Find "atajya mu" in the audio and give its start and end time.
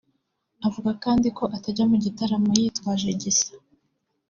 1.55-1.97